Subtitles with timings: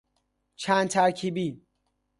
[0.55, 1.61] چند ترکیبی